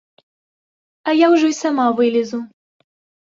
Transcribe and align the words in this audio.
А 1.11 1.15
я 1.17 1.27
ўжо 1.33 1.45
і 1.53 1.57
сама 1.61 1.85
вылезу! 1.99 2.39